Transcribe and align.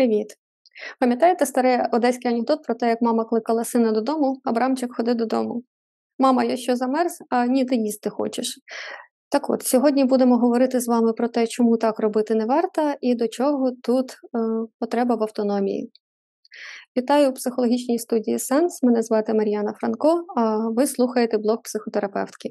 Привіт. 0.00 0.34
Пам'ятаєте 1.00 1.46
старий 1.46 1.78
одеський 1.92 2.30
анекдот 2.30 2.62
про 2.62 2.74
те, 2.74 2.88
як 2.88 3.02
мама 3.02 3.24
кликала 3.24 3.64
сина 3.64 3.92
додому, 3.92 4.40
а 4.44 4.52
Брамчик 4.52 4.96
ходи 4.96 5.14
додому. 5.14 5.62
Мама, 6.18 6.44
я 6.44 6.56
що 6.56 6.76
замерз, 6.76 7.18
а 7.30 7.46
ні, 7.46 7.64
ти 7.64 7.76
їсти 7.76 8.10
хочеш. 8.10 8.58
Так 9.28 9.50
от, 9.50 9.62
сьогодні 9.62 10.04
будемо 10.04 10.36
говорити 10.36 10.80
з 10.80 10.88
вами 10.88 11.12
про 11.12 11.28
те, 11.28 11.46
чому 11.46 11.76
так 11.76 12.00
робити 12.00 12.34
не 12.34 12.44
варто 12.44 12.94
і 13.00 13.14
до 13.14 13.28
чого 13.28 13.72
тут 13.82 14.12
е, 14.12 14.16
потреба 14.78 15.14
в 15.14 15.22
автономії. 15.22 15.90
Вітаю 16.96 17.30
у 17.30 17.32
психологічній 17.32 17.98
студії 17.98 18.38
Сенс. 18.38 18.82
Мене 18.82 19.02
звати 19.02 19.34
Мар'яна 19.34 19.72
Франко, 19.72 20.24
а 20.36 20.68
ви 20.68 20.86
слухаєте 20.86 21.38
блог 21.38 21.62
психотерапевтки. 21.62 22.50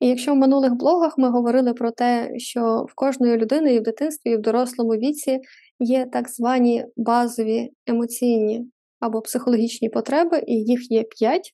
І 0.00 0.08
якщо 0.08 0.32
в 0.32 0.36
минулих 0.36 0.74
блогах 0.74 1.18
ми 1.18 1.30
говорили 1.30 1.74
про 1.74 1.90
те, 1.90 2.30
що 2.36 2.86
в 2.88 2.94
кожної 2.94 3.36
людини 3.36 3.74
і 3.74 3.80
в 3.80 3.82
дитинстві, 3.82 4.30
і 4.30 4.36
в 4.36 4.40
дорослому 4.40 4.90
віці 4.90 5.40
є 5.78 6.06
так 6.12 6.28
звані 6.28 6.84
базові 6.96 7.70
емоційні 7.86 8.70
або 9.00 9.20
психологічні 9.20 9.88
потреби, 9.88 10.42
і 10.46 10.54
їх 10.54 10.90
є 10.90 11.02
п'ять. 11.02 11.50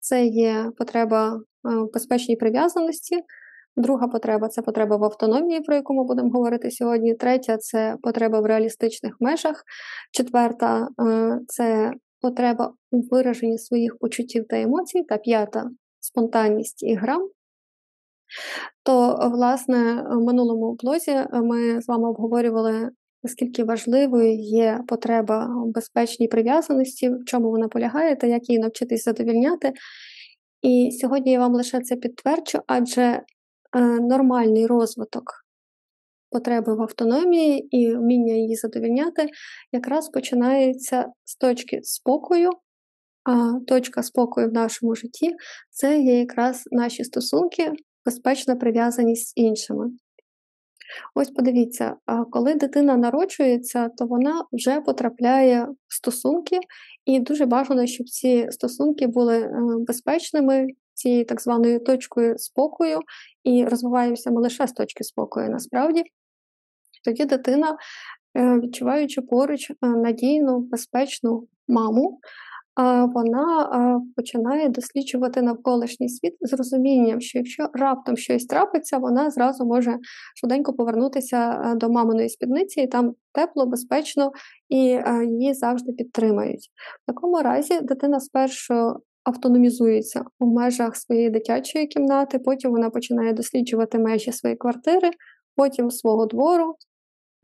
Це 0.00 0.26
є 0.26 0.70
потреба 0.78 1.40
в 1.64 1.92
безпечній 1.92 2.36
прив'язаності, 2.36 3.20
друга 3.76 4.08
потреба 4.08 4.48
це 4.48 4.62
потреба 4.62 4.96
в 4.96 5.04
автономії, 5.04 5.60
про 5.60 5.74
яку 5.74 5.94
ми 5.94 6.04
будемо 6.04 6.30
говорити 6.30 6.70
сьогодні. 6.70 7.14
Третя 7.14 7.56
це 7.56 7.96
потреба 8.02 8.40
в 8.40 8.46
реалістичних 8.46 9.16
межах. 9.20 9.62
Четверта 10.12 10.88
це 11.46 11.92
потреба 12.20 12.72
у 12.90 13.00
вираженні 13.00 13.58
своїх 13.58 13.98
почуттів 13.98 14.44
та 14.48 14.60
емоцій. 14.60 15.02
Та 15.08 15.16
п'ята 15.16 15.70
спонтанність 16.00 16.82
і 16.82 16.94
гра. 16.94 17.18
То, 18.82 19.18
власне, 19.34 20.04
в 20.10 20.24
минулому 20.24 20.76
блозі 20.82 21.26
ми 21.32 21.80
з 21.80 21.88
вами 21.88 22.08
обговорювали, 22.08 22.90
наскільки 23.22 23.64
важливою 23.64 24.34
є 24.38 24.80
потреба 24.88 25.48
безпечній 25.66 26.28
прив'язаності, 26.28 27.10
в 27.10 27.24
чому 27.26 27.50
вона 27.50 27.68
полягає, 27.68 28.16
та 28.16 28.26
як 28.26 28.48
її 28.48 28.58
навчитись 28.58 29.04
задовільняти. 29.04 29.72
І 30.62 30.90
сьогодні 31.00 31.32
я 31.32 31.38
вам 31.38 31.52
лише 31.52 31.80
це 31.80 31.96
підтверджу, 31.96 32.58
адже 32.66 33.02
е, 33.02 33.22
нормальний 33.82 34.66
розвиток 34.66 35.24
потреби 36.30 36.74
в 36.74 36.82
автономії 36.82 37.76
і 37.76 37.94
вміння 37.94 38.34
її 38.34 38.56
задовільняти 38.56 39.28
якраз 39.72 40.08
починається 40.08 41.06
з 41.24 41.36
точки 41.36 41.80
спокою. 41.82 42.50
А 43.24 43.52
точка 43.66 44.02
спокою 44.02 44.48
в 44.48 44.52
нашому 44.52 44.94
житті 44.94 45.30
це 45.70 46.00
є 46.00 46.18
якраз 46.18 46.62
наші 46.70 47.04
стосунки 47.04 47.72
безпечна 48.04 48.56
прив'язаність 48.56 49.28
з 49.28 49.32
іншими. 49.36 49.90
Ось 51.14 51.30
подивіться, 51.30 51.96
коли 52.30 52.54
дитина 52.54 52.96
народжується, 52.96 53.88
то 53.88 54.06
вона 54.06 54.44
вже 54.52 54.80
потрапляє 54.80 55.64
в 55.88 55.94
стосунки, 55.94 56.58
і 57.04 57.20
дуже 57.20 57.46
бажано, 57.46 57.86
щоб 57.86 58.08
ці 58.08 58.48
стосунки 58.50 59.06
були 59.06 59.38
е, 59.38 59.50
безпечними, 59.86 60.66
цією 60.94 61.24
так 61.24 61.40
званою 61.40 61.80
точкою 61.80 62.38
спокою, 62.38 63.00
і 63.44 63.64
розвиваємося 63.64 64.30
ми 64.30 64.40
лише 64.40 64.66
з 64.66 64.72
точки 64.72 65.04
спокою, 65.04 65.50
насправді. 65.50 66.02
Тоді 67.04 67.24
дитина, 67.24 67.76
е, 68.36 68.60
відчуваючи 68.60 69.22
поруч 69.22 69.70
е, 69.70 69.76
надійну, 69.80 70.58
безпечну 70.58 71.48
маму, 71.68 72.20
вона 73.14 74.00
починає 74.16 74.68
досліджувати 74.68 75.42
навколишній 75.42 76.08
світ 76.08 76.36
з 76.40 76.52
розумінням, 76.52 77.20
що 77.20 77.38
якщо 77.38 77.68
раптом 77.72 78.16
щось 78.16 78.46
трапиться, 78.46 78.98
вона 78.98 79.30
зразу 79.30 79.64
може 79.64 79.98
швиденько 80.36 80.72
повернутися 80.72 81.72
до 81.76 81.90
маминої 81.90 82.28
спідниці, 82.28 82.80
і 82.80 82.86
там 82.86 83.14
тепло, 83.32 83.66
безпечно 83.66 84.32
і 84.68 84.98
її 85.26 85.54
завжди 85.54 85.92
підтримають. 85.92 86.68
В 87.02 87.06
такому 87.06 87.42
разі 87.42 87.80
дитина 87.80 88.20
спершу 88.20 88.96
автономізується 89.24 90.24
у 90.40 90.46
межах 90.46 90.96
своєї 90.96 91.30
дитячої 91.30 91.86
кімнати, 91.86 92.38
потім 92.38 92.70
вона 92.70 92.90
починає 92.90 93.32
досліджувати 93.32 93.98
межі 93.98 94.32
своєї 94.32 94.56
квартири, 94.56 95.10
потім 95.56 95.90
свого 95.90 96.26
двору. 96.26 96.74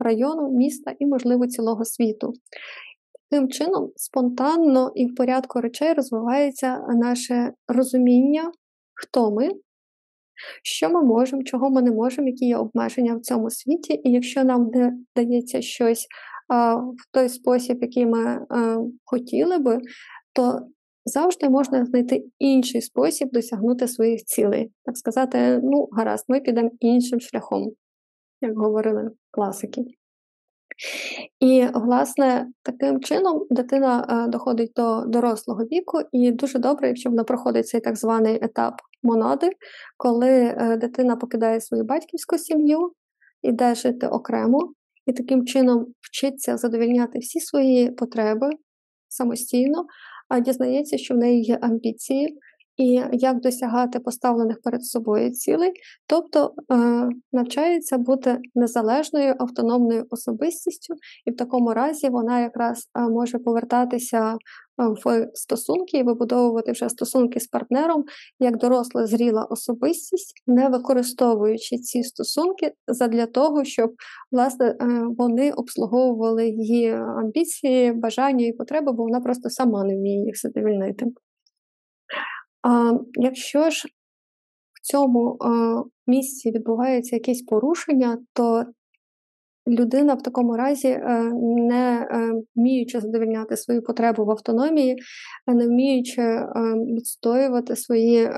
Району, 0.01 0.49
міста 0.49 0.93
і, 0.99 1.05
можливо, 1.05 1.47
цілого 1.47 1.85
світу. 1.85 2.33
Тим 3.31 3.49
чином, 3.49 3.91
спонтанно 3.95 4.91
і 4.95 5.05
в 5.05 5.15
порядку 5.15 5.61
речей 5.61 5.93
розвивається 5.93 6.77
наше 6.77 7.53
розуміння, 7.67 8.51
хто 8.93 9.31
ми, 9.31 9.49
що 10.63 10.89
ми 10.89 11.03
можемо, 11.03 11.43
чого 11.43 11.69
ми 11.69 11.81
не 11.81 11.91
можемо, 11.91 12.27
які 12.27 12.45
є 12.45 12.57
обмеження 12.57 13.15
в 13.15 13.21
цьому 13.21 13.49
світі. 13.49 14.01
І 14.03 14.11
якщо 14.11 14.43
нам 14.43 14.69
не 14.73 14.93
дається 15.15 15.61
щось 15.61 16.07
а, 16.47 16.75
в 16.75 16.95
той 17.11 17.29
спосіб, 17.29 17.77
який 17.81 18.05
ми 18.05 18.45
а, 18.49 18.77
хотіли 19.05 19.57
би, 19.57 19.79
то 20.33 20.59
завжди 21.05 21.49
можна 21.49 21.85
знайти 21.85 22.25
інший 22.39 22.81
спосіб 22.81 23.29
досягнути 23.31 23.87
своїх 23.87 24.23
цілей. 24.23 24.71
Так 24.85 24.97
сказати, 24.97 25.59
ну, 25.63 25.87
гаразд, 25.91 26.25
ми 26.27 26.39
підемо 26.39 26.71
іншим 26.79 27.19
шляхом, 27.19 27.71
як 28.41 28.57
говорили 28.57 29.11
класики. 29.31 29.98
І, 31.39 31.67
власне, 31.73 32.47
таким 32.63 32.99
чином 32.99 33.45
дитина 33.49 34.07
е, 34.09 34.31
доходить 34.31 34.71
до 34.75 35.05
дорослого 35.05 35.63
віку, 35.63 36.01
і 36.11 36.31
дуже 36.31 36.59
добре, 36.59 36.87
якщо 36.87 37.09
вона 37.09 37.23
проходить 37.23 37.67
цей 37.67 37.81
так 37.81 37.95
званий 37.95 38.39
етап 38.41 38.73
монади, 39.03 39.49
коли 39.97 40.29
е, 40.29 40.77
дитина 40.77 41.15
покидає 41.15 41.61
свою 41.61 41.83
батьківську 41.83 42.37
сім'ю, 42.37 42.91
іде 43.41 43.75
жити 43.75 44.07
окремо, 44.07 44.73
і 45.05 45.13
таким 45.13 45.45
чином 45.45 45.85
вчиться 46.01 46.57
задовільняти 46.57 47.19
всі 47.19 47.39
свої 47.39 47.91
потреби 47.91 48.49
самостійно, 49.07 49.85
а 50.29 50.39
дізнається, 50.39 50.97
що 50.97 51.13
в 51.13 51.17
неї 51.17 51.43
є 51.43 51.57
амбіції, 51.61 52.37
і 52.79 53.01
як 53.11 53.39
досягати 53.39 53.99
поставлених 53.99 54.61
перед 54.61 54.85
собою 54.85 55.31
цілей, 55.31 55.71
тобто 56.07 56.53
е, 56.71 56.75
навчається 57.31 57.97
бути 57.97 58.37
незалежною 58.55 59.35
автономною 59.39 60.05
особистістю, 60.09 60.93
і 61.25 61.31
в 61.31 61.35
такому 61.35 61.73
разі 61.73 62.09
вона 62.09 62.41
якраз 62.41 62.89
е, 62.97 63.01
може 63.01 63.39
повертатися 63.39 64.31
е, 64.31 64.37
в 64.77 65.27
стосунки 65.33 65.97
і 65.97 66.03
вибудовувати 66.03 66.71
вже 66.71 66.89
стосунки 66.89 67.39
з 67.39 67.47
партнером 67.47 68.03
як 68.39 68.57
доросла 68.57 69.07
зріла 69.07 69.45
особистість, 69.45 70.33
не 70.47 70.69
використовуючи 70.69 71.77
ці 71.77 72.03
стосунки 72.03 72.73
задля 72.87 73.25
того, 73.25 73.63
щоб 73.63 73.91
власне 74.31 74.75
вони 75.17 75.51
обслуговували 75.51 76.49
її 76.49 76.91
амбіції, 76.91 77.91
бажання 77.91 78.45
і 78.45 78.53
потреби, 78.53 78.91
бо 78.91 79.03
вона 79.03 79.19
просто 79.19 79.49
сама 79.49 79.83
не 79.83 79.95
вміє 79.95 80.25
їх 80.25 80.39
задовільнити. 80.39 81.05
А 82.61 82.91
якщо 83.13 83.69
ж 83.69 83.87
в 84.73 84.81
цьому 84.81 85.37
місці 86.07 86.51
відбувається 86.51 87.15
якісь 87.15 87.41
порушення, 87.41 88.17
то 88.33 88.65
людина 89.69 90.13
в 90.13 90.21
такому 90.21 90.57
разі, 90.57 90.87
е, 90.87 91.31
не 91.43 92.07
е, 92.11 92.31
вміючи 92.55 92.99
задовільняти 92.99 93.57
свою 93.57 93.81
потребу 93.81 94.25
в 94.25 94.31
автономії, 94.31 94.97
е, 95.47 95.53
не 95.53 95.67
вміючи 95.67 96.21
відстоювати 96.95 97.75
свої 97.75 98.29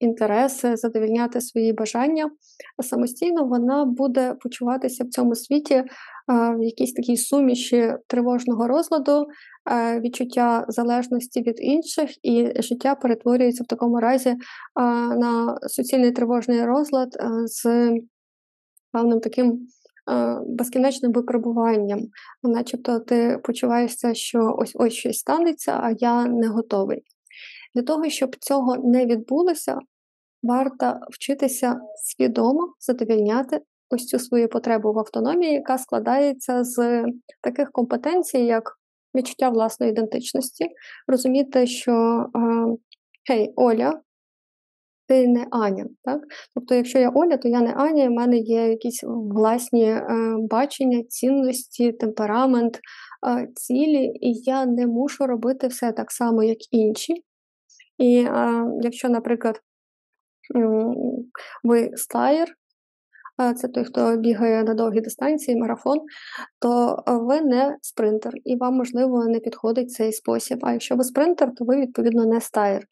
інтереси, 0.00 0.76
задовільняти 0.76 1.40
свої 1.40 1.72
бажання, 1.72 2.30
самостійно 2.82 3.44
вона 3.44 3.84
буде 3.84 4.34
почуватися 4.40 5.04
в 5.04 5.08
цьому 5.08 5.34
світі 5.34 5.84
в 6.28 6.62
якійсь 6.62 6.92
такій 6.92 7.16
суміші 7.16 7.94
тривожного 8.06 8.68
розладу, 8.68 9.26
відчуття 10.00 10.64
залежності 10.68 11.42
від 11.42 11.54
інших, 11.58 12.10
і 12.22 12.62
життя 12.62 12.94
перетворюється 12.94 13.64
в 13.64 13.66
такому 13.66 14.00
разі 14.00 14.36
на 15.16 15.58
суцільний 15.68 16.12
тривожний 16.12 16.64
розлад 16.64 17.08
з 17.46 17.90
певним 18.92 19.20
таким 19.20 19.66
безкінечним 20.46 21.12
випробуванням, 21.12 22.00
начебто 22.42 23.00
ти 23.00 23.38
почуваєшся, 23.44 24.14
що 24.14 24.54
ось 24.58 24.72
ось 24.74 24.92
щось 24.92 25.18
станеться, 25.18 25.80
а 25.82 25.90
я 25.98 26.24
не 26.26 26.48
готовий. 26.48 27.02
Для 27.74 27.82
того, 27.82 28.08
щоб 28.08 28.36
цього 28.36 28.76
не 28.76 29.06
відбулося, 29.06 29.78
варто 30.42 31.00
вчитися 31.10 31.80
свідомо 31.96 32.74
задовільняти 32.80 33.60
ось 33.90 34.06
цю 34.06 34.18
свою 34.18 34.48
потребу 34.48 34.92
в 34.92 34.98
автономії, 34.98 35.52
яка 35.52 35.78
складається 35.78 36.64
з 36.64 37.04
таких 37.40 37.70
компетенцій, 37.72 38.38
як 38.38 38.78
відчуття 39.14 39.48
власної 39.48 39.92
ідентичності, 39.92 40.66
розуміти, 41.06 41.66
що 41.66 42.26
гей, 43.30 43.52
Оля, 43.56 44.00
ти 45.06 45.26
не 45.26 45.46
Аня. 45.50 45.86
Так? 46.04 46.20
Тобто, 46.54 46.74
якщо 46.74 46.98
я 46.98 47.10
Оля, 47.10 47.36
то 47.36 47.48
я 47.48 47.60
не 47.60 47.72
Аня, 47.72 48.08
в 48.08 48.12
мене 48.12 48.38
є 48.38 48.68
якісь 48.68 49.00
власні 49.06 49.90
е, 49.90 50.06
бачення, 50.50 51.02
цінності, 51.02 51.92
темперамент, 51.92 52.80
е, 53.26 53.48
цілі, 53.54 54.04
і 54.04 54.32
я 54.44 54.66
не 54.66 54.86
мушу 54.86 55.26
робити 55.26 55.66
все 55.66 55.92
так 55.92 56.12
само, 56.12 56.42
як 56.42 56.58
інші. 56.70 57.14
І 57.98 58.16
е, 58.18 58.64
якщо, 58.82 59.08
наприклад, 59.08 59.60
ви 61.64 61.90
стаєр, 61.96 62.48
це 63.56 63.68
той, 63.68 63.84
хто 63.84 64.16
бігає 64.16 64.64
на 64.64 64.74
довгі 64.74 65.00
дистанції, 65.00 65.56
марафон, 65.56 65.98
то 66.60 67.02
ви 67.06 67.40
не 67.40 67.76
спринтер, 67.82 68.32
і 68.44 68.56
вам, 68.56 68.74
можливо, 68.74 69.24
не 69.24 69.40
підходить 69.40 69.92
цей 69.92 70.12
спосіб. 70.12 70.58
А 70.62 70.72
якщо 70.72 70.96
ви 70.96 71.04
спринтер, 71.04 71.54
то 71.56 71.64
ви, 71.64 71.76
відповідно, 71.76 72.26
не 72.26 72.40
стаєр. 72.40 72.86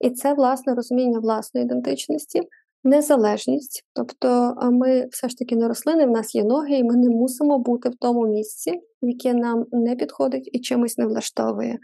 І 0.00 0.10
це 0.10 0.34
власне 0.34 0.74
розуміння 0.74 1.18
власної 1.18 1.64
ідентичності, 1.66 2.42
незалежність. 2.84 3.84
Тобто 3.94 4.54
ми 4.72 5.06
все 5.06 5.28
ж 5.28 5.36
таки 5.36 5.56
не 5.56 5.68
рослини, 5.68 6.06
в 6.06 6.10
нас 6.10 6.34
є 6.34 6.44
ноги, 6.44 6.74
і 6.74 6.84
ми 6.84 6.96
не 6.96 7.08
мусимо 7.08 7.58
бути 7.58 7.88
в 7.88 7.94
тому 8.00 8.26
місці, 8.26 8.80
яке 9.02 9.34
нам 9.34 9.66
не 9.72 9.96
підходить 9.96 10.50
і 10.52 10.60
чимось 10.60 10.98
не 10.98 11.06
влаштовує. 11.06 11.78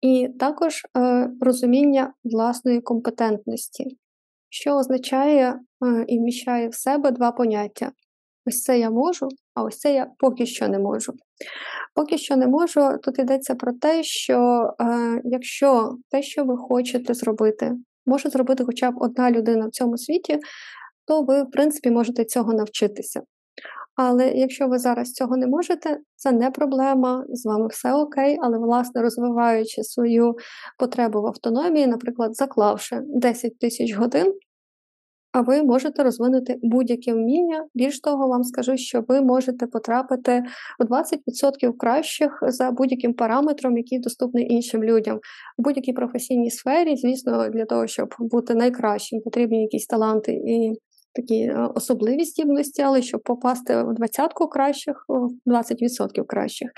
І 0.00 0.28
також 0.38 0.82
е, 0.96 1.30
розуміння 1.40 2.12
власної 2.24 2.80
компетентності, 2.80 3.98
що 4.48 4.76
означає 4.76 5.60
е, 5.84 6.04
і 6.08 6.18
вміщає 6.18 6.68
в 6.68 6.74
себе 6.74 7.10
два 7.10 7.32
поняття. 7.32 7.92
Ось 8.46 8.62
це 8.62 8.78
я 8.78 8.90
можу, 8.90 9.28
а 9.54 9.62
ось 9.62 9.78
це 9.78 9.94
я 9.94 10.06
поки 10.18 10.46
що 10.46 10.68
не 10.68 10.78
можу. 10.78 11.12
Поки 11.94 12.18
що 12.18 12.36
не 12.36 12.46
можу, 12.46 12.98
тут 13.02 13.18
йдеться 13.18 13.54
про 13.54 13.72
те, 13.72 14.02
що 14.02 14.70
е, 14.80 15.20
якщо 15.24 15.96
те, 16.10 16.22
що 16.22 16.44
ви 16.44 16.56
хочете 16.56 17.14
зробити, 17.14 17.72
може 18.06 18.28
зробити 18.28 18.64
хоча 18.64 18.90
б 18.90 18.94
одна 18.98 19.30
людина 19.30 19.66
в 19.66 19.70
цьому 19.70 19.98
світі, 19.98 20.38
то 21.06 21.22
ви, 21.22 21.42
в 21.42 21.50
принципі, 21.50 21.90
можете 21.90 22.24
цього 22.24 22.52
навчитися. 22.52 23.22
Але 23.96 24.28
якщо 24.28 24.68
ви 24.68 24.78
зараз 24.78 25.12
цього 25.12 25.36
не 25.36 25.46
можете, 25.46 25.98
це 26.16 26.32
не 26.32 26.50
проблема, 26.50 27.24
з 27.28 27.46
вами 27.46 27.66
все 27.66 27.94
окей, 27.94 28.38
але, 28.42 28.58
власне, 28.58 29.02
розвиваючи 29.02 29.82
свою 29.82 30.36
потребу 30.78 31.22
в 31.22 31.26
автономії, 31.26 31.86
наприклад, 31.86 32.36
заклавши 32.36 33.00
10 33.02 33.58
тисяч 33.58 33.94
годин, 33.94 34.34
а 35.32 35.40
ви 35.40 35.62
можете 35.62 36.02
розвинути 36.02 36.58
будь-яке 36.62 37.12
вміння. 37.12 37.66
Більш 37.74 38.00
того, 38.00 38.28
вам 38.28 38.44
скажу, 38.44 38.76
що 38.76 39.04
ви 39.08 39.20
можете 39.20 39.66
потрапити 39.66 40.42
у 40.80 40.84
20% 40.84 41.76
кращих 41.78 42.38
за 42.42 42.70
будь-яким 42.70 43.14
параметром, 43.14 43.76
який 43.76 43.98
доступний 43.98 44.52
іншим 44.52 44.84
людям. 44.84 45.20
У 45.58 45.62
будь-якій 45.62 45.92
професійній 45.92 46.50
сфері, 46.50 46.96
звісно, 46.96 47.48
для 47.48 47.64
того, 47.64 47.86
щоб 47.86 48.14
бути 48.18 48.54
найкращим, 48.54 49.20
потрібні 49.20 49.62
якісь 49.62 49.86
таланти 49.86 50.32
і 50.32 50.72
такі 51.14 51.40
е, 51.40 51.68
особливі 51.74 52.24
здібності, 52.24 52.82
але 52.82 53.02
щоб 53.02 53.22
попасти 53.22 53.82
в 53.82 53.94
двадцятку 53.94 54.48
кращих, 54.48 55.04
в 55.08 55.50
20% 55.50 56.26
кращих, 56.26 56.70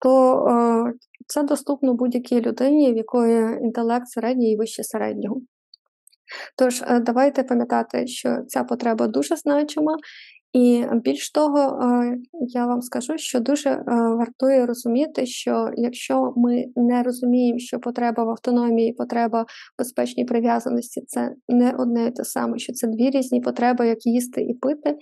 то 0.00 0.44
е, 0.48 0.92
це 1.26 1.42
доступно 1.42 1.94
будь-якій 1.94 2.40
людині, 2.40 2.92
в 2.92 2.96
якої 2.96 3.58
інтелект 3.62 4.08
середній 4.08 4.52
і 4.52 4.56
вище 4.56 4.84
середнього. 4.84 5.40
Тож, 6.58 6.82
е, 6.82 7.00
давайте 7.00 7.42
пам'ятати, 7.42 8.06
що 8.06 8.38
ця 8.48 8.64
потреба 8.64 9.06
дуже 9.06 9.36
значима, 9.36 9.96
і 10.56 10.84
більш 10.92 11.30
того, 11.30 11.58
е, 11.58 12.18
я 12.32 12.66
вам 12.66 12.82
скажу, 12.82 13.12
що 13.16 13.40
дуже 13.40 13.70
е, 13.70 13.82
вартує 13.88 14.66
розуміти, 14.66 15.26
що 15.26 15.70
якщо 15.74 16.32
ми 16.36 16.64
не 16.76 17.02
розуміємо, 17.02 17.58
що 17.58 17.78
потреба 17.78 18.24
в 18.24 18.28
автономії, 18.30 18.92
потреба 18.92 19.42
в 19.42 19.46
безпечній 19.78 20.24
прив'язаності 20.24 21.00
це 21.06 21.34
не 21.48 21.72
одне 21.78 22.06
і 22.06 22.10
те 22.10 22.24
саме, 22.24 22.58
що 22.58 22.72
це 22.72 22.86
дві 22.86 23.10
різні 23.10 23.40
потреби, 23.40 23.88
як 23.88 24.06
їсти 24.06 24.42
і 24.42 24.54
пити. 24.54 24.96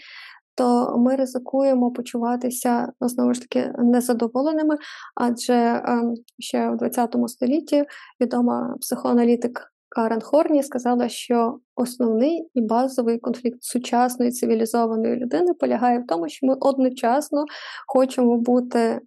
То 0.57 0.99
ми 0.99 1.17
ризикуємо 1.17 1.93
почуватися 1.93 2.93
знову 3.01 3.35
ж 3.35 3.41
таки 3.41 3.73
незадоволеними, 3.79 4.77
адже 5.15 5.83
ем, 5.85 6.15
ще 6.39 6.71
в 6.71 6.91
ХХ 6.91 7.29
столітті 7.29 7.85
відома 8.21 8.75
психоаналітик 8.81 9.74
Карен 9.95 10.21
Хорні 10.21 10.63
сказала, 10.63 11.09
що 11.09 11.59
основний 11.75 12.49
і 12.55 12.61
базовий 12.61 13.19
конфлікт 13.19 13.59
сучасної 13.63 14.31
цивілізованої 14.31 15.17
людини 15.17 15.55
полягає 15.55 15.99
в 15.99 16.07
тому, 16.07 16.29
що 16.29 16.47
ми 16.47 16.55
одночасно 16.61 17.45
хочемо 17.87 18.39
бути 18.39 19.01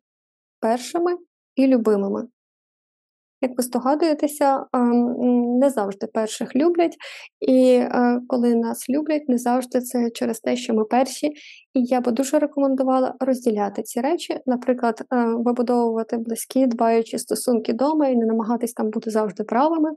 першими 0.59 1.17
і 1.55 1.67
любимими. 1.67 2.27
Як 3.41 3.51
ви 3.57 3.63
здогадуєтеся, 3.63 4.65
не 5.59 5.69
завжди 5.69 6.07
перших 6.07 6.55
люблять, 6.55 6.97
і 7.49 7.83
коли 8.27 8.55
нас 8.55 8.89
люблять, 8.89 9.29
не 9.29 9.37
завжди 9.37 9.81
це 9.81 10.09
через 10.09 10.39
те, 10.39 10.55
що 10.55 10.73
ми 10.73 10.85
перші. 10.85 11.27
І 11.73 11.83
я 11.83 12.01
би 12.01 12.11
дуже 12.11 12.39
рекомендувала 12.39 13.13
розділяти 13.19 13.83
ці 13.83 14.01
речі, 14.01 14.39
наприклад, 14.45 15.01
вибудовувати 15.37 16.17
близькі, 16.17 16.67
дбаючі 16.67 17.17
стосунки 17.17 17.73
вдома 17.73 18.07
і 18.07 18.15
не 18.15 18.25
намагатись 18.25 18.73
там 18.73 18.89
бути 18.89 19.09
завжди 19.09 19.43
правими. 19.43 19.89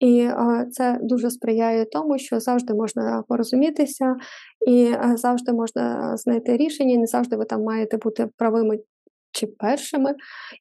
І 0.00 0.28
це 0.72 0.98
дуже 1.02 1.30
сприяє 1.30 1.84
тому, 1.84 2.18
що 2.18 2.40
завжди 2.40 2.74
можна 2.74 3.22
порозумітися, 3.28 4.16
і 4.68 4.94
завжди 5.14 5.52
можна 5.52 6.16
знайти 6.16 6.56
рішення, 6.56 6.94
і 6.94 6.98
не 6.98 7.06
завжди 7.06 7.36
ви 7.36 7.44
там 7.44 7.62
маєте 7.62 7.96
бути 7.96 8.28
правими 8.36 8.78
чи 9.36 9.46
першими. 9.46 10.14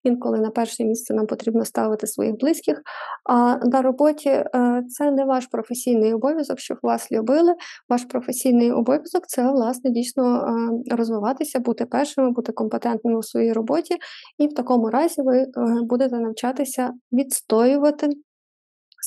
Інколи 0.04 0.39
на 0.39 0.50
перше 0.50 0.83
місце 0.83 1.13
нам 1.13 1.27
потрібно 1.27 1.66
ставити 1.66 2.07
своїх 2.07 2.38
близьких. 2.38 2.81
А 3.30 3.57
на 3.57 3.81
роботі 3.81 4.30
е, 4.30 4.83
це 4.89 5.12
не 5.12 5.25
ваш 5.25 5.48
професійний 5.48 6.13
обов'язок, 6.13 6.60
щоб 6.60 6.77
вас 6.83 7.12
любили. 7.12 7.54
Ваш 7.89 8.06
професійний 8.06 8.72
обов'язок 8.72 9.27
це, 9.27 9.51
власне, 9.51 9.92
дійсно 9.92 10.48
е, 10.89 10.95
розвиватися, 10.95 11.60
бути 11.60 11.86
першими, 11.86 12.31
бути 12.31 12.51
компетентними 12.51 13.18
у 13.18 13.24
своїй 13.24 13.54
роботі, 13.54 13.95
і 14.38 14.48
в 14.48 14.54
такому 14.54 14.89
разі 14.89 15.21
ви 15.21 15.38
е, 15.38 15.50
будете 15.81 16.19
навчатися 16.19 16.94
відстоювати 17.12 18.10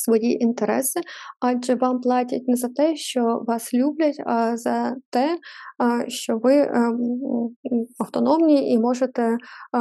свої 0.03 0.43
інтереси, 0.45 1.01
адже 1.41 1.75
вам 1.75 2.01
платять 2.01 2.49
не 2.49 2.57
за 2.57 2.69
те, 2.69 2.97
що 2.97 3.43
вас 3.47 3.75
люблять, 3.75 4.23
а 4.27 4.57
за 4.57 4.97
те, 5.11 5.39
що 6.09 6.39
ви 6.39 6.57
ем, 6.57 6.99
автономні 7.99 8.73
і 8.73 8.79
можете 8.79 9.37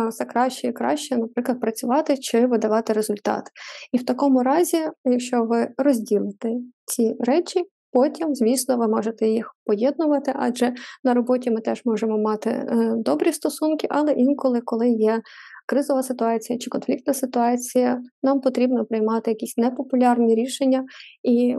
все 0.09 0.25
краще 0.25 0.67
і 0.67 0.73
краще, 0.73 1.17
наприклад, 1.17 1.59
працювати 1.59 2.17
чи 2.17 2.45
видавати 2.45 2.93
результат. 2.93 3.43
І 3.91 3.97
в 3.97 4.05
такому 4.05 4.43
разі, 4.43 4.77
якщо 5.05 5.43
ви 5.43 5.67
розділите 5.77 6.49
ці 6.85 7.15
речі, 7.19 7.65
Потім, 7.91 8.35
звісно, 8.35 8.77
ви 8.77 8.87
можете 8.87 9.27
їх 9.27 9.55
поєднувати, 9.65 10.33
адже 10.35 10.73
на 11.03 11.13
роботі 11.13 11.51
ми 11.51 11.61
теж 11.61 11.81
можемо 11.85 12.17
мати 12.17 12.49
е, 12.49 12.93
добрі 12.97 13.33
стосунки, 13.33 13.87
але 13.89 14.11
інколи, 14.11 14.61
коли 14.65 14.89
є 14.89 15.21
кризова 15.67 16.03
ситуація 16.03 16.59
чи 16.59 16.69
конфліктна 16.69 17.13
ситуація, 17.13 18.01
нам 18.23 18.41
потрібно 18.41 18.85
приймати 18.85 19.31
якісь 19.31 19.57
непопулярні 19.57 20.35
рішення, 20.35 20.85
і 21.23 21.55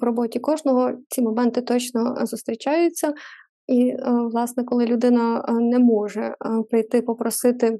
в 0.00 0.04
роботі 0.04 0.38
кожного 0.38 0.92
ці 1.08 1.22
моменти 1.22 1.60
точно 1.60 2.16
зустрічаються. 2.26 3.14
І, 3.66 3.88
е, 3.88 4.02
власне, 4.32 4.64
коли 4.64 4.86
людина 4.86 5.44
е, 5.48 5.52
не 5.52 5.78
може 5.78 6.34
прийти 6.70 7.02
попросити 7.02 7.78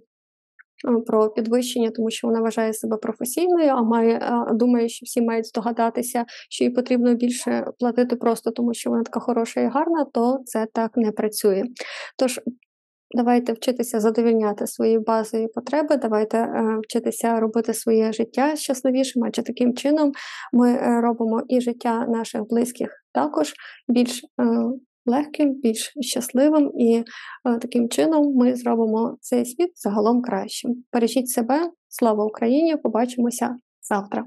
Е, 0.89 1.01
про 1.07 1.31
підвищення, 1.31 1.91
тому 1.91 2.11
що 2.11 2.27
вона 2.27 2.41
вважає 2.41 2.73
себе 2.73 2.97
професійною, 2.97 3.69
а 3.69 3.83
має 3.83 4.45
думає, 4.53 4.89
що 4.89 5.05
всі 5.05 5.23
мають 5.23 5.47
здогадатися, 5.47 6.25
що 6.51 6.65
їй 6.65 6.71
потрібно 6.71 7.15
більше 7.15 7.67
платити 7.79 8.17
просто 8.17 8.51
тому, 8.51 8.75
що 8.75 8.91
вона 8.91 9.03
така 9.03 9.21
хороша 9.21 9.61
і 9.61 9.69
гарна, 9.69 10.05
то 10.05 10.39
це 10.45 10.67
так 10.73 10.97
не 10.97 11.13
працює. 11.13 11.63
Тож. 12.19 12.41
Давайте 13.15 13.53
вчитися 13.53 14.01
задовільняти 14.01 14.67
свої 14.67 14.99
базові 14.99 15.49
потреби, 15.55 15.97
давайте 15.97 16.39
е, 16.39 16.79
вчитися 16.85 17.41
робити 17.41 17.75
своє 17.75 18.13
життя 18.13 18.57
щасливішим, 18.57 19.25
адже 19.25 19.43
таким 19.43 19.75
чином 19.75 20.13
ми 20.53 20.73
е, 20.73 21.01
робимо 21.01 21.43
і 21.49 21.61
життя 21.61 22.07
наших 22.07 22.43
близьких 22.49 22.91
також 23.13 23.53
більш 23.89 24.25
е, 24.25 24.45
легким, 25.07 25.55
більш 25.55 25.93
щасливим, 26.01 26.71
і 26.79 27.05
таким 27.45 27.89
чином 27.89 28.35
ми 28.35 28.57
зробимо 28.57 29.17
цей 29.21 29.47
світ 29.47 29.71
загалом 29.75 30.23
кращим. 30.23 30.85
Бережіть 30.93 31.29
себе, 31.29 31.71
слава 31.89 32.25
Україні! 32.25 32.77
Побачимося 32.77 33.57
завтра. 33.89 34.25